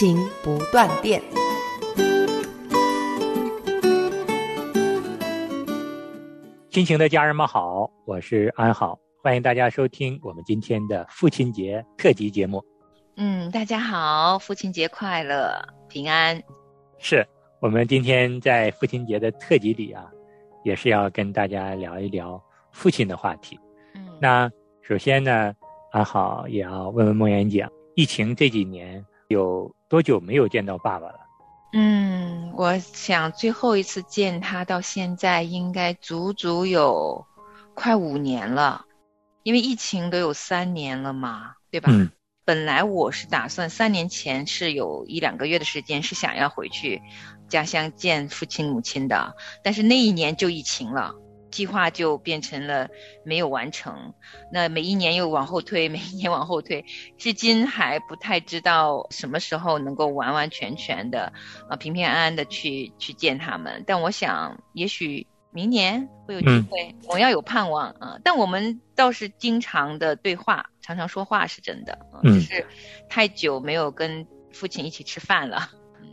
[0.00, 1.20] 亲情不断电。
[6.70, 12.64] 亲情的家人们好，我是安好，欢迎大家收听我们今天的父亲节特辑节目。
[13.16, 15.52] 嗯，大家好，父亲节快乐，
[15.86, 16.42] 平安。
[16.96, 17.22] 是
[17.60, 20.10] 我们今天在父亲节的特辑里啊，
[20.64, 23.60] 也是要跟大家聊一聊父亲的话题。
[23.94, 25.52] 嗯，那首先呢，
[25.92, 31.20] 安好也要问问孟岩姐，疫情这几年有多久没有见到爸爸了？
[31.72, 37.26] 嗯，我想最后一次见他到现在应该足足有
[37.74, 38.86] 快五年了，
[39.42, 41.90] 因为疫情都有三年了嘛，对吧？
[41.92, 42.08] 嗯
[42.42, 47.00] 本来我是打算三年前是有一两个月的时间是想要回去
[47.48, 51.14] 家乡见父亲母亲的，但是那一年就疫情了，
[51.50, 52.88] 计划就变成了
[53.24, 54.14] 没有完成。
[54.52, 56.84] 那每一年又往后推， 每一年往后推，
[57.18, 61.32] 至今还不太知道什么时候能够完完全全的
[61.68, 63.82] 啊平平安安的去去见他们。
[63.86, 68.18] 但我想，也许明年会有机会，我要有盼望啊。
[68.22, 72.66] 但我们倒是经常的对话，常常说话是真的，啊嗯只是
[73.08, 75.70] 太久没有跟父亲一起吃饭了。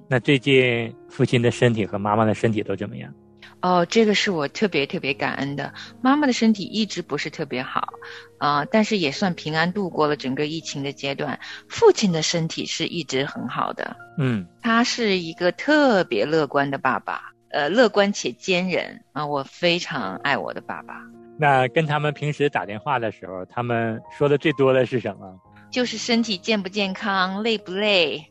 [0.09, 3.13] 那最近父亲的身体和妈妈的身体都怎么样？
[3.61, 5.73] 哦，这个是我特别特别感恩的。
[6.01, 7.89] 妈妈的身体一直不是特别好，
[8.37, 11.39] 啊、但是也算平安度过了整个疫情的阶段。
[11.67, 21.01] 父亲的身体是一直很好的，嗯他是一个特别乐观的爸爸，呃，乐观且坚韧啊，我非常爱我的爸爸。
[21.39, 25.39] 那跟他们平时打电话的时候，他们说的最多的是什么？
[25.71, 28.23] 就是身体健不健康，累不累，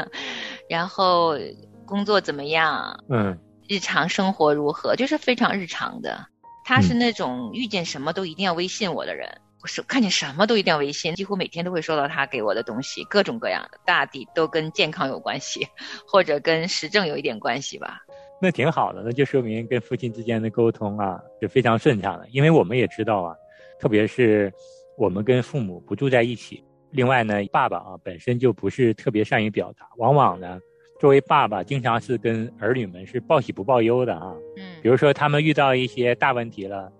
[0.68, 1.36] 然后
[1.84, 3.38] 工作怎么样，嗯
[3.70, 6.26] 日常生活如何，就是非常日常的。
[6.64, 15.64] 他是那种遇见什么都一定要微信我的人，我是看见什么都一定要微信，几乎每天都会收到他给我的东西，各种各样的，大抵都跟健康有关系，
[16.04, 18.00] 或者跟时政有一点关系吧。
[18.42, 22.26] 那挺好的，那就说明跟父亲之间的沟通啊是非常顺畅的。
[22.30, 23.36] 因为我们也知道啊，
[23.78, 24.52] 特别是
[24.98, 30.58] 我们跟父母不住在一起，另外呢，爸爸啊本身就不是特别善于表达，往往呢，
[31.00, 34.34] 作为爸爸经常是跟儿女们是报喜不报忧的啊。
[34.58, 36.92] 嗯比如说他们遇到一些大问题了，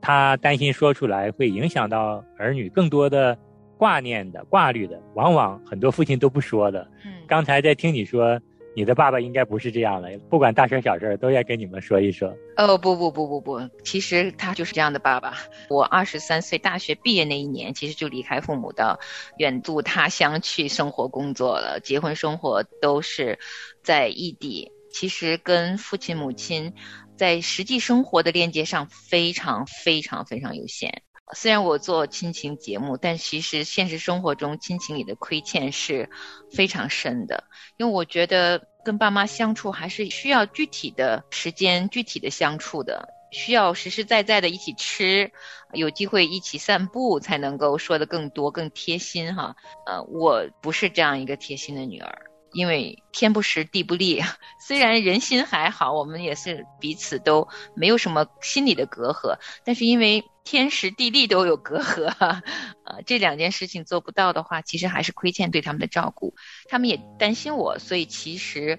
[0.00, 3.38] 他担心说出来会影响到儿女更多的
[3.76, 6.84] 挂念的、挂虑的，往往很多父亲都不说的。
[7.04, 8.40] 嗯，刚才在听你说，
[8.76, 12.34] 你的爸爸应该不是这样的，不管大事小事都要跟你们说一说。
[12.56, 15.34] 哦不不不不不，其实他就是这样的爸爸。
[15.70, 18.98] 我二十三岁大学毕业那一年，其实就离开父母的
[19.38, 23.38] 远渡他乡去生活工作了，结婚生活都是
[23.82, 24.72] 在异地。
[24.90, 26.72] 其实跟父亲母亲
[27.16, 31.03] 在实际生活的链接上非常非常非常有限。
[31.32, 36.10] 虽然我做亲情节目，但其实现实生活中亲情里的亏欠是
[36.52, 37.44] 非常深的。
[37.78, 45.32] 因为我觉得跟爸妈相处还是需要具体的时间、具体的相处的，需要实实在在的一起吃，
[45.72, 49.56] 有机会一起散步，才能够说的更多、更贴心哈。
[49.86, 52.33] 呃，我不是这样一个贴心的女儿。
[52.54, 54.22] 因为天不时地不利，
[54.66, 62.06] 虽然人心还好，我们也是彼此都没有什么心理的隔阂，但是因为天时地利都有隔阂，
[62.84, 66.34] 呃，这两件事情做不到的话，其实还是亏欠对他们的照顾，
[66.68, 68.78] 他们也担心我，所以其实，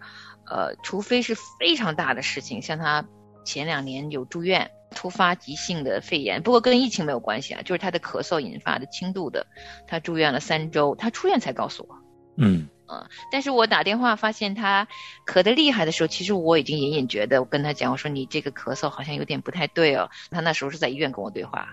[0.49, 3.05] 呃，除非是非常大的事情，像他
[3.45, 9.45] 前两年有住院，突发急性的肺炎，不过跟疫情没有关系啊，就是他的咳嗽引发的轻度的，
[9.87, 11.95] 他住院了三周，他出院才告诉我。
[12.37, 14.87] 嗯嗯，但是我打电话发现他
[15.25, 20.09] 咳得厉害的时候，其实我已经隐隐觉得，我跟他讲，我说你这个咳嗽好像有点不太对哦。
[20.29, 21.69] 他那时候是在医院跟我对话，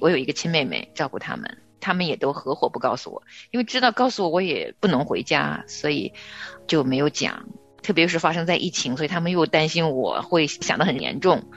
[0.00, 6.12] 我有一个亲妹妹照顾他们，他们也都合伙不告诉我，因为知道告诉我我也不能回家，所以
[6.66, 7.48] 就没有讲。
[7.82, 11.50] 特别是发生在疫情，所以他们又担心我会想得很严重。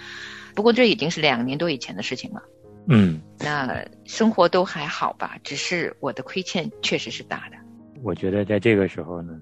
[0.56, 2.42] 不过这已经是两年多以前的事情了。
[2.88, 7.58] 嗯，那生活都还好吧，只是我的亏欠确实是大的。
[8.04, 9.40] 我觉得在这个时候呢，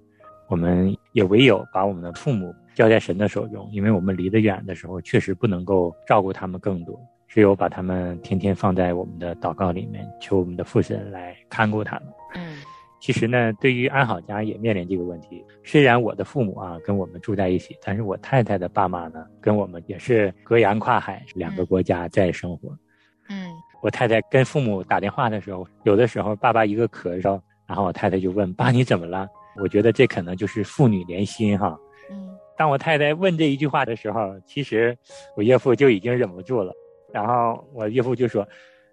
[0.48, 12.10] 我们也唯有把我们的父母交在神的手中，因为我们离得远的时候，确实不能够照顾他们更多，只有把他们天天放在我们的祷告里面，求我们的父神来看顾他们。
[12.36, 12.58] 嗯
[13.00, 15.44] 其实呢，对于安好家也面临这个问题。
[15.62, 22.70] 虽然我的父母啊跟我们住在一起，但是我太太的爸妈呢跟我们也是隔洋跨海，两个国家在生活。
[23.28, 23.50] 嗯，
[23.82, 27.38] 我太太跟父母打电话的时候，有的时候爸爸一个咳嗽，
[27.74, 29.28] 然后我太太就问爸你怎么了？
[29.60, 31.76] 我觉得这可能就是父女连心哈。
[32.12, 34.96] 嗯，当我太太问这一句话的时候，其实
[35.36, 36.72] 我岳父就已经忍不住了。
[37.12, 38.48] 然后我岳父就说：“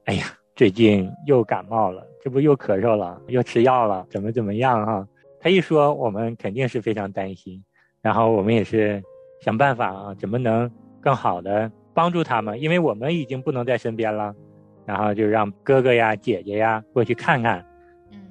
[0.06, 0.24] 哎呀。”
[0.56, 5.06] 最近又感冒了，这不又咳嗽了，又吃药了，怎么怎么样哈？
[5.40, 7.62] 他一说，我们肯定是非常担心，
[8.02, 9.02] 然后我们也是
[9.40, 12.60] 想办法啊，怎么能更好的帮助他们？
[12.60, 14.34] 因为我们已经不能在身边了，
[14.84, 17.64] 然后就让哥哥呀、姐姐呀过去看看，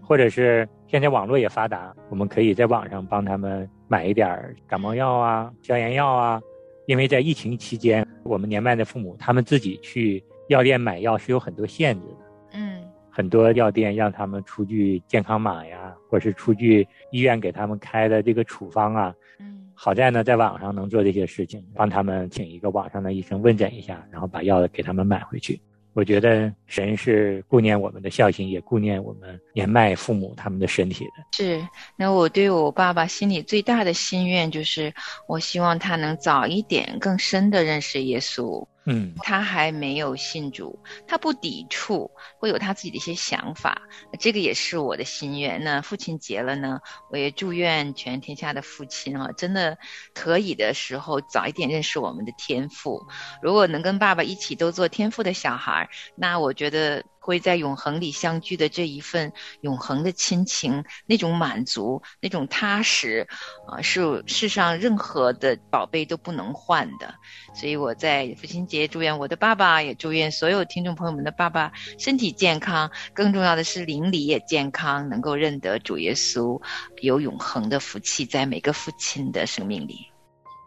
[0.09, 6.41] 或者是现在网络也发达，我们可以在网上帮他们买一点感冒药啊、消炎药啊。
[6.87, 10.23] 因为在疫情期间，我们年迈的父母他们自己去。
[10.49, 25.61] 药店买药是有很多限制的，嗯，很多药店让他们出具健康码呀，或是出具医院给他们开的这个处方啊，嗯，好在呢，在网上能做这些事情，帮他们请一个网上的医生问诊一下，然后把药给他们买回去。
[25.93, 31.11] 我觉得神是顾念我们的孝心，也顾念我们年迈父母他们的身体的。
[31.31, 31.65] 是，
[31.95, 34.93] 那我对我爸爸心里最大的心愿就是，
[35.27, 38.65] 我希望他能早一点、更深的认识耶稣。
[38.85, 43.81] 嗯，他还没有信主，他不抵触，会有他自己的一些想法，
[44.19, 45.63] 这个也是我的心愿。
[45.63, 46.79] 那父亲节了呢，
[47.11, 49.77] 我也祝愿全天下的父亲啊，真的
[50.13, 53.05] 可以的时候早一点认识我们的天赋。
[53.41, 57.03] 如果能跟爸爸一起都做天赋的小孩，那我觉得。
[57.19, 59.31] 会在永恒里相聚的这一份
[59.61, 63.27] 永恒的亲情，那种满足，那种踏实，
[63.67, 67.13] 啊，是世上任何的宝贝都不能换的。
[67.53, 72.89] 所以我在父亲节祝愿我的爸爸，也祝愿所有听众朋友们的爸爸身体健康。
[73.13, 76.61] 更重要的是邻里也健康，能够认得主耶稣，
[77.01, 80.07] 有永恒的福气在每个父亲的生命里。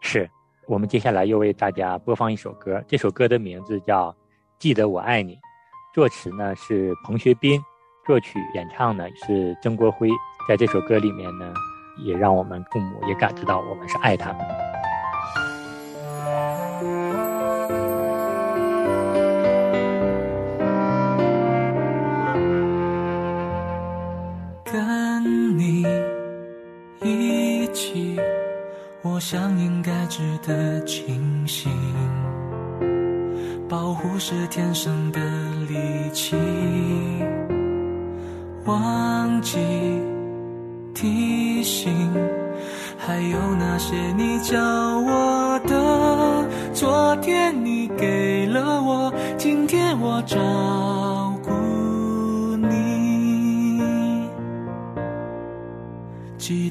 [0.01, 0.29] 是
[0.67, 4.11] 我们接下来又为大家播放一首歌，这首歌的名字叫
[4.59, 5.35] 《记得我爱你》。
[5.93, 7.63] 作词呢是彭学斌，
[8.03, 10.09] 作曲演唱呢是曾国辉。
[10.49, 11.53] 在这首歌里面呢，
[11.99, 14.47] 也让我们父母也感知到我们是爱他们的。
[24.65, 25.85] 跟你
[27.01, 28.19] 一起，
[29.03, 31.71] 我想应该值得庆幸。
[33.73, 35.19] 保护是天生的
[35.67, 36.35] 力气，
[38.65, 39.57] 忘记
[40.93, 41.91] 提醒，
[42.99, 46.47] 还有那些你教我的。
[46.71, 50.37] 昨天你给了我，今天我找。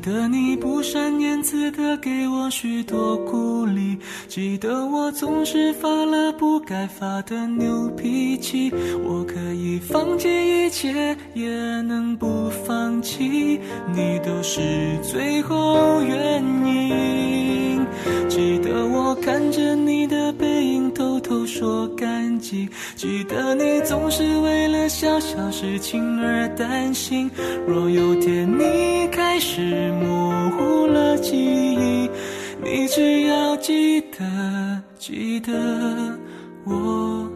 [0.02, 3.96] 得你不善言辞的给我许多鼓励，
[4.26, 8.72] 记得我总是发了不该发的牛脾气。
[9.04, 11.48] 我可以放弃一切，也
[11.82, 13.60] 能不放弃，
[13.94, 14.60] 你都是
[15.02, 17.86] 最后原因。
[18.28, 21.20] 记得我看着你的背影，都
[21.52, 22.68] 说感激。
[22.96, 27.30] 记得你总是为了小小事情而担心。
[27.66, 29.92] 若有天你开始。
[30.02, 32.10] 模糊了记忆，
[32.62, 35.52] 你只要记得，记得
[36.64, 37.30] 我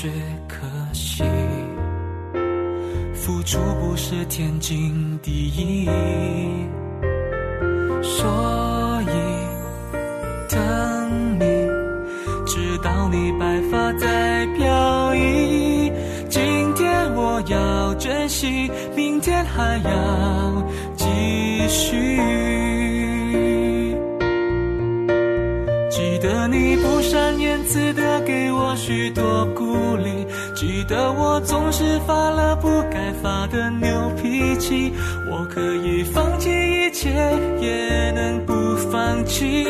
[0.00, 0.08] 却
[0.48, 0.56] 可
[0.94, 1.22] 惜
[3.12, 5.86] 付出不是天经地义，
[8.02, 9.10] 所以
[10.48, 11.44] 等你，
[12.46, 15.92] 直到你白发在飘逸。
[16.30, 20.62] 今天我要珍惜，明天还要
[20.96, 21.04] 继
[21.68, 22.89] 续。
[27.02, 33.88] 善言辞的给我许多鼓励，记得我总是发了不该发的牛
[34.20, 34.92] 脾气。
[35.30, 37.10] 我可以放弃一切，
[37.60, 39.66] 也能不放弃，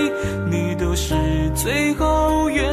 [0.51, 1.15] 你都是
[1.55, 2.65] 最后原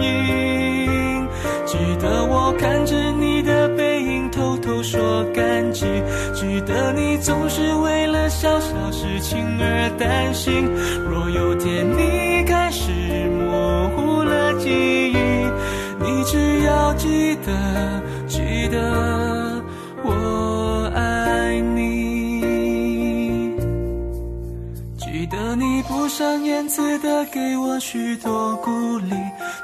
[0.00, 1.26] 因。
[1.66, 5.86] 记得我看着你的背影，偷偷说感激。
[6.32, 10.70] 记得你总是为了小小事情而担心，
[11.10, 12.92] 若有天你开始。
[17.46, 19.62] 得，记得
[20.02, 21.84] 我爱你。
[24.96, 29.10] 记得你不善言辞的给我许多鼓励。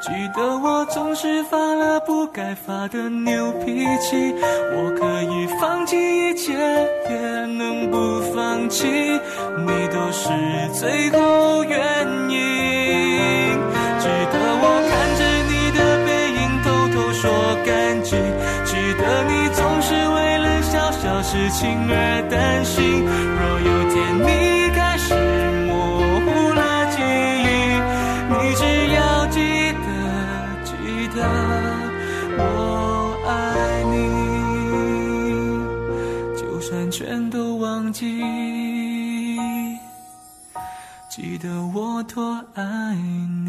[0.02, 4.34] 记得我总是发了不该发的牛脾气，
[4.72, 6.54] 我可以放弃一切，
[7.10, 10.30] 也能不放弃，你都是
[10.72, 12.59] 最后原因。
[21.30, 21.94] 事情而
[22.28, 23.06] 担心。
[23.06, 24.28] 若有天你
[24.74, 25.14] 开始
[25.68, 25.70] 模
[26.26, 26.60] 糊了
[26.90, 26.98] 记
[27.46, 27.46] 忆，
[28.30, 28.62] 你只
[28.94, 29.38] 要记。
[31.12, 31.26] 得
[32.38, 32.44] 我
[33.26, 33.30] 爱
[33.90, 33.96] 你，
[36.40, 38.22] 就算全都忘记，
[41.08, 42.22] 记得我多
[42.54, 43.39] 爱你。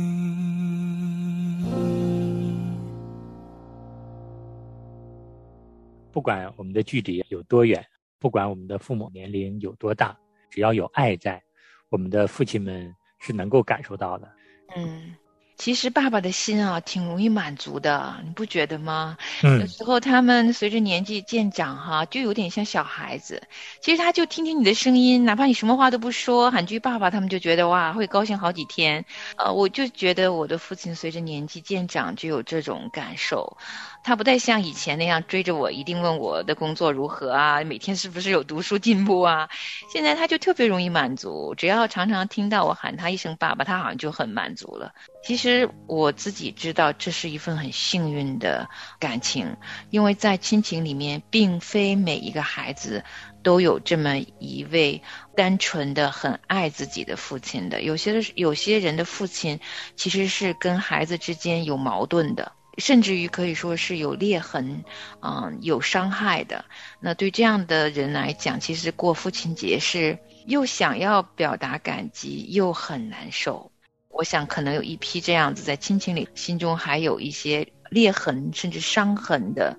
[6.12, 7.86] 不管我们的距离有多远，
[8.20, 10.16] 不管我们的父母年龄有多大，
[10.50, 11.42] 只要有爱在，
[11.90, 14.30] 我们的父亲们是能够感受到的。
[14.76, 15.16] 嗯。
[15.58, 19.16] 其实爸爸的心啊，挺容易满足的，你不觉得吗？
[19.44, 23.44] 嗯有时候他们随着年纪渐长，哈，就有点像小孩子。
[23.80, 29.06] 其实他就听听你的声音，哪怕你什么话都不说，喊句爸爸，他们就觉得哇，会高兴好几天。
[29.38, 33.56] 呃，我就觉得我的父亲随着年纪渐长，就有这种感受。
[34.04, 39.50] 他不再像以前那样追着我，一定问我的工作如何啊，每天是不是有读书进步啊？
[39.94, 44.94] 现在他就特别容易满足，只要常常听到我喊他一声爸爸，他好像就很满足了。
[45.24, 48.68] 其实我自己知道，这是一份很幸运的
[49.00, 49.56] 感情，
[49.92, 53.04] 因为在亲情里面，并非每一个孩子
[53.44, 55.02] 都有这么一位
[55.36, 57.84] 单纯的、很爱自己的父亲的。
[57.84, 59.60] 有些的有些人的父亲
[59.96, 62.52] 其实是跟孩子之间有矛盾的。
[62.78, 64.84] 甚至于可以说是有裂痕，
[65.22, 66.66] 嗯，有伤害的。
[67.00, 73.72] 那对这样的人来讲，其实过父亲节是又想要表达感激，又很难受。
[74.10, 79.78] 我想可能有一批这样子在亲情里心中还有一些裂痕甚至伤痕的，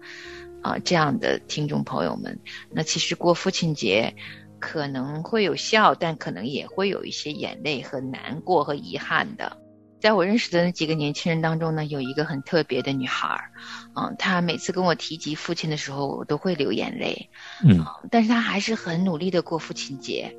[0.62, 4.14] 啊，这样的听众朋友们，那其实过父亲节
[4.58, 9.58] 可能会有笑，但可能也会有一些眼泪和难过和遗憾的。
[10.02, 13.52] 在我认识的那几个年轻人当中呢，有一个很特别的女孩儿，
[13.94, 17.30] 嗯，她每次跟我提及父亲的时候，我都会流眼泪，
[17.64, 20.34] 嗯，但是她还是很努力的过父亲节，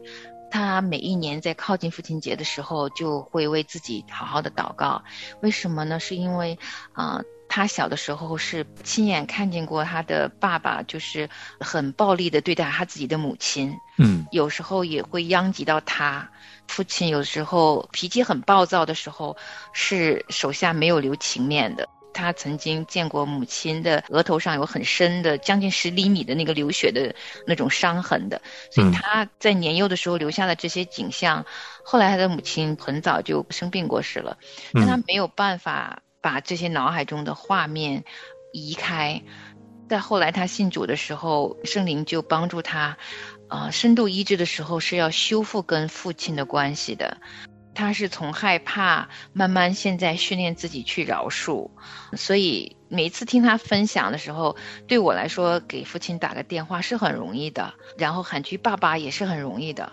[0.51, 5.01] 她每一年在靠近父亲节的时候，就会为自己好好的祷告，
[5.41, 5.97] 为什么呢？
[5.97, 6.59] 是因为，
[6.91, 7.21] 啊。
[7.55, 11.29] 他小的时候是亲眼看见过他的爸爸，就是
[11.59, 16.27] 很暴力的对待他自己的母亲，嗯，有时候也会殃及到他。
[16.67, 19.37] 父亲有时候脾气很暴躁的时候，
[19.71, 21.87] 是手下没有留情面的。
[22.11, 27.13] 他曾经见过母亲的额头上有很深的将近十厘米的那个流血的
[27.45, 28.41] 那种伤痕的，
[28.71, 31.45] 所以他在年幼的时候留下了这些景象。
[31.85, 34.39] 后来他的母亲很早就生病过世了，
[34.73, 35.99] 但他没有办法。
[36.23, 38.05] 把这些脑海中的画面
[38.53, 39.21] 移开，
[39.89, 42.97] 在后来他信主的时候，圣灵就帮助他，
[43.49, 47.17] 呃，深度医治的时候是要修复跟父亲的关系的。
[47.75, 51.71] 他是从害怕慢慢现在训练自己去饶恕，
[52.15, 54.55] 所以每次听他分享的时候，
[54.87, 59.91] 对我来说给父亲打个电话是很容易的，然后喊句爸爸也是很容易的。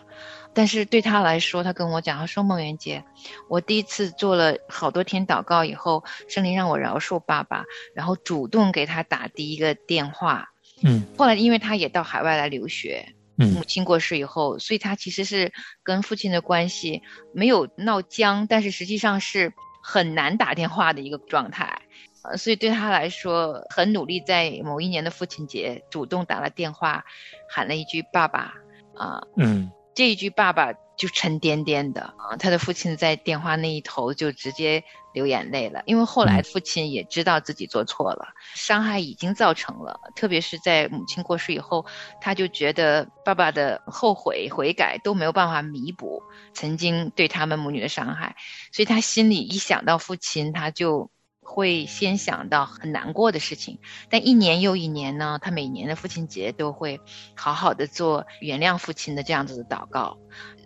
[0.52, 3.02] 但是对他来说，他跟我讲，他说：“梦圆姐，
[3.48, 7.64] 我第一次做了好多天祷告以后，圣灵让我饶恕爸爸，
[7.94, 10.50] 然后主动给他打第一个电话。
[10.82, 15.52] 嗯，后来因为他也到海外来留学，嗯，母亲过世以后，所以他其实是
[15.82, 17.00] 跟父亲的关系
[17.32, 21.79] 没有闹僵，但是实际上是很难打电话的一个状态。
[22.22, 27.04] 呃，所以对他来说，很努力，在某一年的父亲节主动打了电话，
[27.48, 28.54] 喊了一句爸爸。
[28.94, 32.36] 啊，嗯。”这一句“爸爸”就沉甸甸的啊！
[32.38, 39.98] 他的父亲在电话那一头就直接流眼泪了，因为后来父亲也知道自己做错了，伤害已经造成了。
[40.14, 41.84] 特别是在母亲过世以后，
[42.20, 46.22] 他就觉得爸爸的后悔悔改都没有办法弥补
[46.54, 48.36] 曾经对他们母女的伤害，
[48.72, 51.10] 所以他心里一想到父亲，他就。
[51.52, 57.00] 会先想到很难过的事情，但一年又一年呢，他每年的父亲节都会
[57.34, 60.16] 好好的做原谅父亲的这样子的祷告。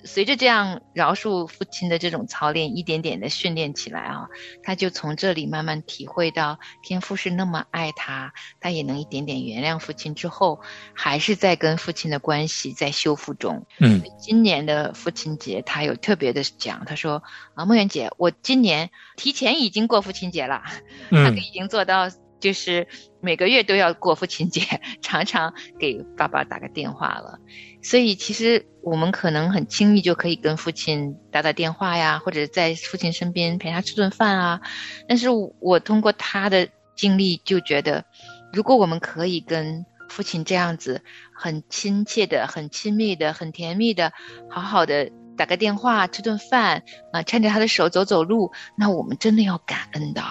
[0.04, 4.28] 随着这样饶恕父亲的这种操练，一点点的训练起来啊，
[4.62, 10.14] 他就从这里慢慢体会到天父是那么爱他，他也能一点点原谅父亲。
[10.14, 10.60] 之后
[10.92, 13.66] 还是在跟父亲的关系在修复中。
[13.80, 17.22] 嗯，今年的父亲节，他有特别的讲，他说
[17.54, 20.62] 啊，梦圆姐，我今年提前已经过父亲节了，
[21.10, 22.10] 他已经做到。
[22.40, 22.88] 就是
[23.22, 24.60] 每个月都要过父亲节，
[25.00, 27.38] 常常给爸爸打个电话了。
[27.84, 34.60] 所以其实我们可能很轻易就可以跟父亲打打电话呀，或者在父亲身边陪他吃顿饭啊。
[35.06, 35.28] 但是
[35.60, 38.04] 我通过他的经历就觉得，
[38.52, 41.02] 如果我们可以跟父亲这样子
[41.34, 44.12] 很亲切的、很亲密的、很甜蜜的，
[44.48, 50.22] 好好的打个电话、吃顿饭啊，牵着他的手走走路，那我们真的要感恩的。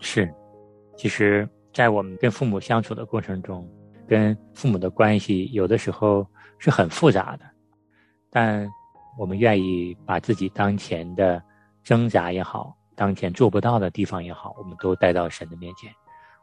[0.00, 0.28] 是。
[0.96, 3.66] 其实，在我们跟父母相处的过程中，
[4.08, 6.26] 跟父母的关系有的时候
[6.60, 7.44] 是很复杂的，
[8.30, 8.70] 但
[9.18, 11.42] 我们愿意把自己当前的
[11.82, 15.90] 挣扎也好，当前做不到的地方也好，我们都带到神的面前。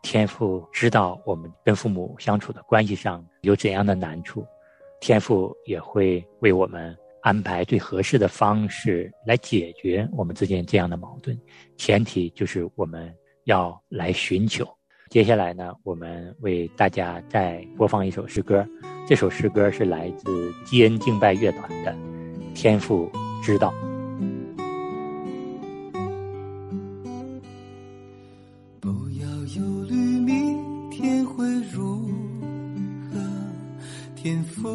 [0.01, 4.45] 天父知道我们跟父母相处的关系上有怎样的难处，
[4.99, 11.39] 天父也会为我们安排最合适的方式来解决我们之间这样的矛盾。
[11.77, 13.15] 前提就是我们。
[13.47, 14.67] 要来寻求。
[15.09, 18.67] 接下来呢，我们为大家再播放一首诗歌。
[19.07, 21.91] 这首诗歌是来自基恩敬拜乐团的
[22.53, 23.09] 《天赋
[23.41, 23.73] 知道》。
[28.81, 28.89] 不
[29.21, 32.01] 要忧虑明天会如
[33.09, 33.17] 何，
[34.17, 34.69] 天赋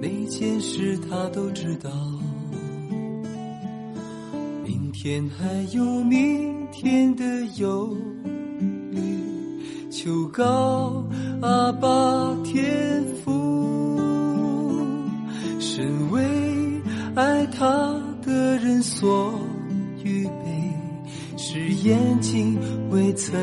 [0.00, 1.90] 每件事他都知道。
[4.64, 6.48] 明天还有明。
[6.72, 7.24] 天的
[7.58, 7.94] 忧
[8.90, 9.00] 虑，
[9.90, 11.04] 求告
[11.42, 13.29] 阿爸天父，
[17.60, 19.38] 他的人所
[20.02, 20.72] 预备，
[21.36, 23.38] 是眼睛未曾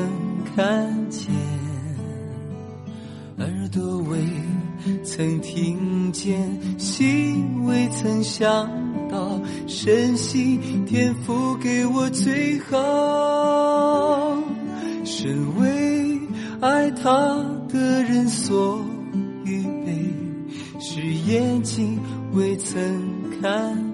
[0.55, 1.31] 看见，
[3.37, 4.17] 耳朵未
[5.03, 8.67] 曾听见，心未曾想。
[9.07, 14.35] 到深信天赋给我最好，
[15.05, 16.19] 身为
[16.59, 17.37] 爱他
[17.69, 18.83] 的人所
[19.45, 20.11] 预备，
[20.79, 21.99] 是眼睛
[22.33, 22.81] 未曾
[23.39, 23.86] 看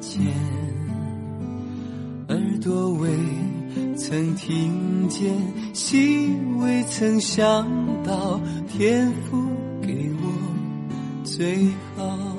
[4.14, 5.36] 曾听见，
[5.74, 7.68] 心未曾想
[8.04, 9.44] 到天赋
[9.82, 11.66] 给我最
[11.98, 12.33] 好。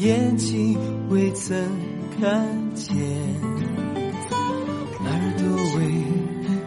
[0.00, 0.76] 眼睛
[1.08, 1.56] 未曾
[2.20, 2.96] 看见
[5.04, 5.46] 耳朵
[5.78, 5.82] 未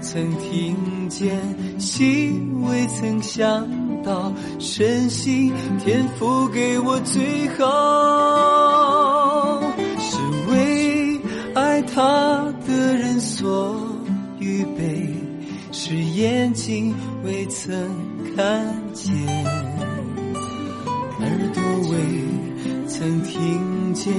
[0.01, 1.37] 曾听见
[1.79, 3.67] 心未曾想
[4.03, 7.59] 到身心天赋给我最好
[9.99, 10.17] 是
[10.49, 11.19] 为
[11.53, 13.79] 爱他的人所
[14.39, 15.07] 预备
[15.71, 17.77] 是眼睛未曾
[18.35, 19.38] 看见。
[23.39, 24.13] 听见，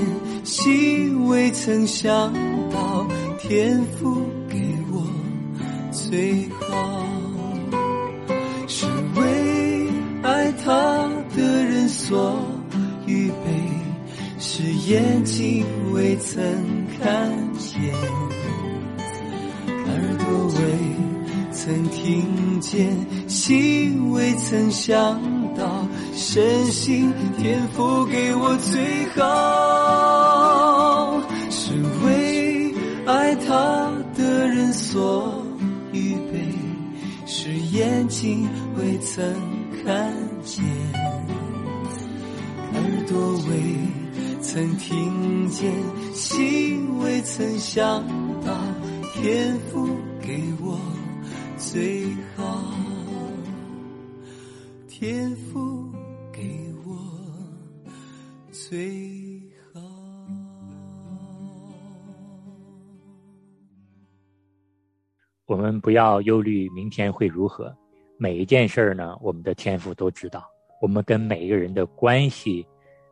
[0.45, 2.33] 心未曾想
[2.73, 3.07] 到，
[3.39, 4.59] 天赋给
[4.91, 5.07] 我
[5.93, 7.05] 最好。
[8.67, 9.89] 是为
[10.23, 11.07] 爱他
[11.37, 12.41] 的人所
[13.07, 13.35] 预备，
[14.39, 16.43] 是眼睛未曾
[16.99, 17.79] 看见，
[19.67, 20.63] 耳朵未
[21.53, 22.97] 曾听见，
[23.29, 25.21] 心未曾想
[25.55, 29.21] 到，深信天赋给我最好，
[31.51, 31.73] 是
[32.05, 32.75] 为
[33.07, 35.45] 爱他的人所
[35.93, 36.45] 预备，
[37.27, 39.25] 是眼睛未曾
[39.83, 40.13] 看
[40.45, 40.65] 见。
[42.73, 43.53] 耳朵未
[44.41, 45.73] 曾听见，
[46.13, 48.07] 心未曾想
[48.45, 48.53] 到，
[49.15, 49.89] 天赋
[50.21, 50.79] 给我
[51.57, 52.63] 最好。
[54.89, 55.70] 天赋
[58.71, 59.43] 最
[59.75, 59.81] 好。
[65.47, 67.77] 我们不要忧虑明天会如何，
[68.17, 70.49] 每一件事儿呢，我们的天赋都知道。
[70.81, 72.65] 我们跟每一个人的关系，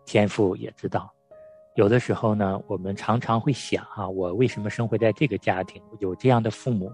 [0.06, 1.12] 天赋也知道。
[1.74, 6.88] 有的时候呢，我们常常会想啊，我为什么生活在这个家庭，有这样的父母？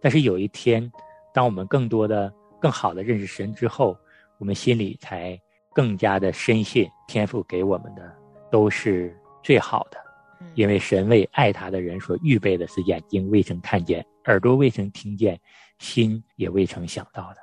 [0.00, 0.90] 但是有一天，
[1.32, 3.96] 当我们更多的、更好的认识神之后，
[4.38, 5.40] 我们心里才
[5.72, 8.12] 更加的深信，天赋给我们的
[8.50, 9.98] 都是最好的，
[10.54, 14.04] 因为神为爱他的人所预备的是眼睛未曾看见。
[14.26, 15.40] 耳朵未曾听见，
[15.78, 17.36] 心也未曾想到的，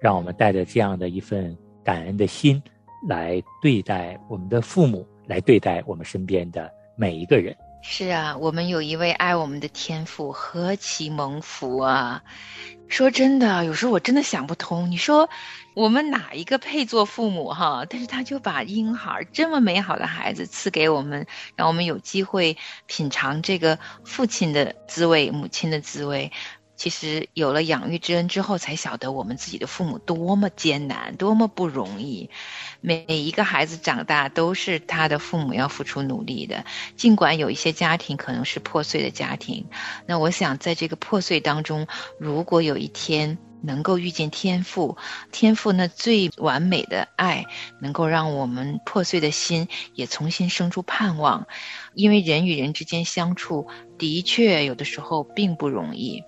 [0.00, 2.62] 让我们带着这样的一份感恩的心，
[3.08, 7.56] 来对待我们的父母，来对待我们身边的每一个人。
[7.82, 12.22] 是啊，我们有一位爱我们的天父，何其蒙福啊！
[12.88, 14.90] 说真的，有时候我真的想不通。
[14.90, 15.28] 你说
[15.74, 17.86] 我们哪一个配做父母哈？
[17.88, 26.32] 但是他就把婴孩这么美好的孩子赐给我们，让我们有机会品尝这个父亲的滋味、母亲的滋味。
[26.80, 32.30] 其实有了养育之恩之后，才晓得我们自己的父母多么艰难，多么不容易。
[32.80, 36.64] 每一个孩子长大都是他的父母要付出努力的，
[36.96, 39.66] 尽管有一些家庭可能是破碎的家庭。
[40.06, 41.86] 那我想，在这个破碎当中，
[42.18, 44.96] 如果有一天能够遇见天赋，
[45.32, 47.44] 天赋那最完美的爱，
[47.82, 51.46] 能够让我们破碎的心也重新生出盼望。
[51.92, 56.24] 因为人与人之间相处，的确有的时候并不容易。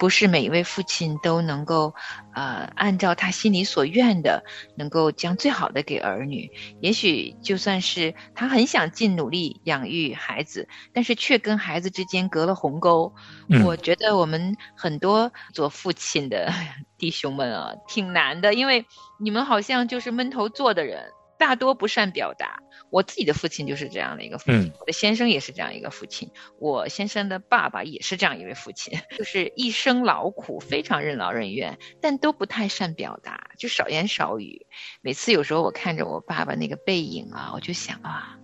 [0.00, 1.94] 不是每一位父亲都能够，
[2.32, 4.42] 呃，按照他心里所愿的，
[4.74, 6.50] 能够将最好的给儿女。
[6.80, 13.14] 也许就算是他很想尽努力养育孩子，但是却跟孩子之间隔了鸿沟。
[13.62, 16.50] 我觉得我们很多做父亲的
[16.96, 18.86] 弟兄们啊，挺难的，因为
[19.18, 21.10] 你们好像就是闷头做的人。
[21.40, 22.62] 大多不善表达。
[22.90, 34.66] 我自己的父亲就是这样的一个父亲，我的先生也是这样一个父亲，我先生的爸爸也是这样一位父亲， 就是一生劳苦，非常任劳任怨，但都不太善表达，就少言少语。
[35.00, 38.36] 每次有时候我看着我爸爸那个背影啊，我就想啊，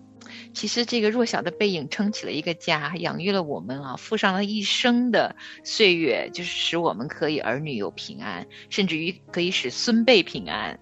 [0.54, 10.78] 其实这个弱小的背影撑起了一个家，养育了我们啊，付上了一生的岁月，就是使我们可以儿女有平安，甚至于可以使孙辈平安。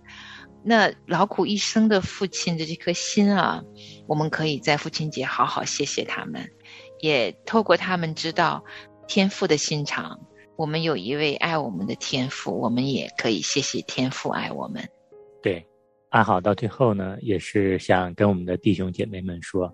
[0.65, 3.63] 那劳苦一生的父亲的这颗心啊，
[4.07, 6.51] 我们可以在父亲节好好谢谢他们，
[7.01, 8.65] 也透过他们知道
[9.07, 10.19] 天父的心肠。
[10.57, 14.83] 我们有一位爱我们的天父，我们也可以谢谢天父爱我们。
[15.43, 15.67] 对，
[16.09, 19.71] 安好到最后呢，也是想跟我们的弟兄姐妹们说，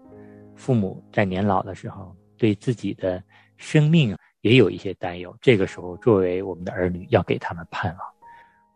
[0.57, 3.23] 父母在年老的时候，对自己的
[3.59, 5.37] 生命也有一些担忧。
[5.41, 8.01] 这个时候，作为我们的儿女，要给他们盼望。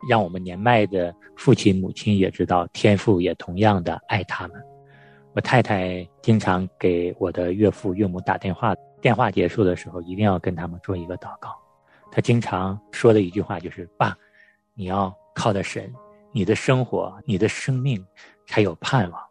[0.09, 4.61] 让我们年迈的父亲母亲也知道，天父也同样的爱他们。
[5.33, 11.53] 我太太经常给我的岳父岳母打电话，电话结束的时候一定要跟他们做一个祷告。
[12.11, 14.15] 他经常说的一句话就是：“爸，
[14.73, 15.93] 你要靠的神，
[16.31, 18.01] 你的生活，你的生命
[18.47, 19.21] 才有盼望。”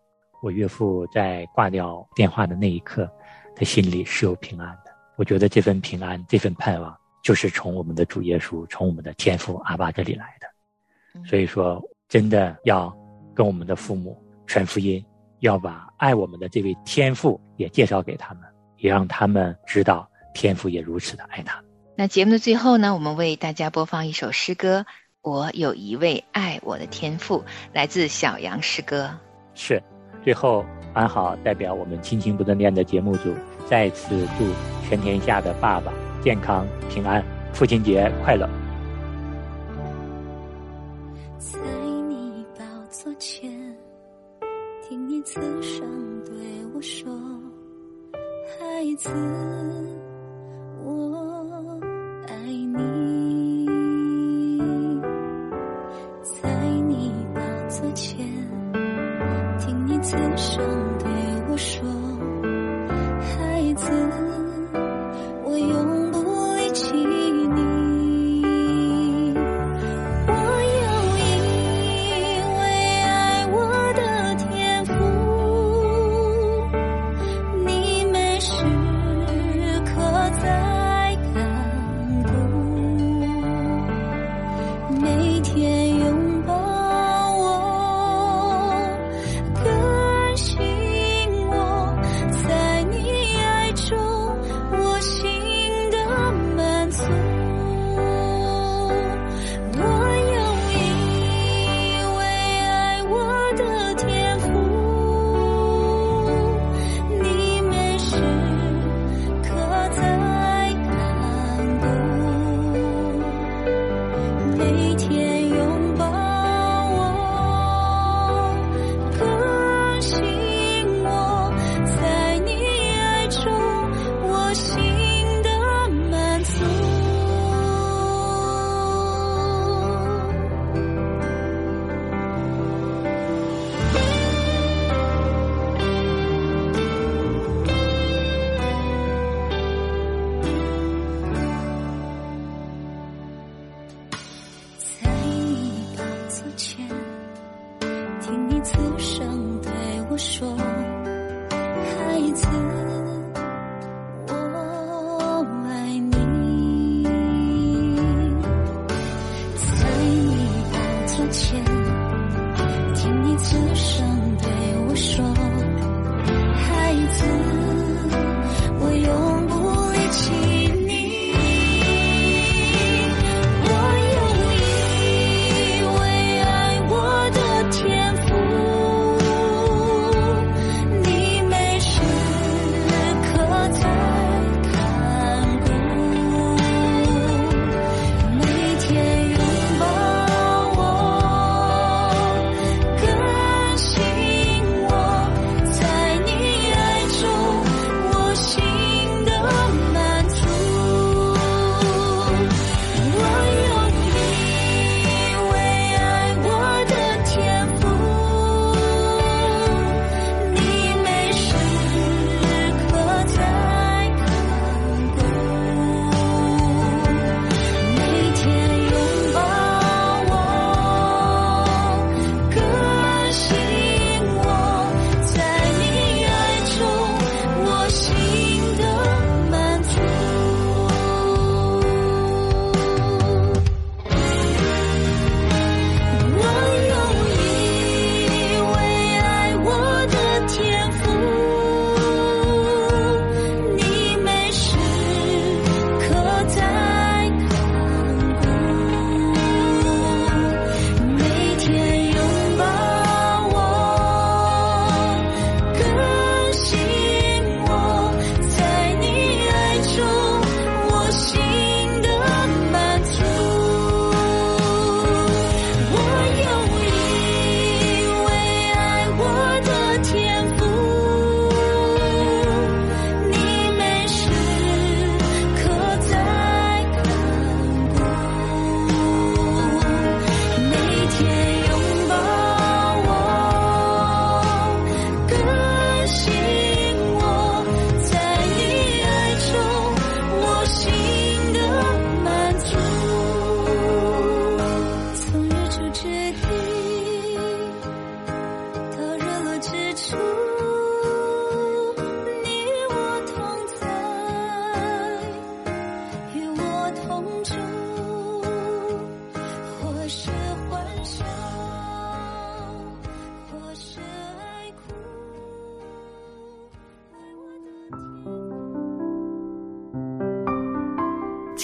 [0.43, 3.11] 我岳父在挂掉电话的那一刻，
[3.57, 4.93] 他心里是有平安的。
[5.17, 10.34] 我觉得这份平安，这份盼望，就是从我们的主耶稣，从我们的天父阿爸这里来。
[11.25, 12.95] 所以说，真的要
[13.35, 15.05] 跟我们的父母传福音，
[15.41, 18.43] 要把爱我们的这位天父也介绍给他们，
[18.79, 21.63] 也让他们知道天父也如此的爱他。
[21.97, 24.85] 那节目的最后呢，我们为大家播放一首诗歌。
[25.23, 29.11] 我有一位爱我的天父，来自小杨诗歌。
[29.55, 29.83] 是，
[30.23, 33.33] 最后安好代表我们亲情不断电的节目组，
[33.67, 34.45] 再次祝
[34.87, 35.91] 全天下的爸爸
[36.23, 37.25] 健康平安，
[37.55, 38.64] 父亲节快乐。
[41.53, 41.59] 在
[42.09, 43.51] 你宝座前，
[44.83, 46.35] 听你此声对
[46.75, 47.13] 我说：
[48.59, 49.11] 孩子。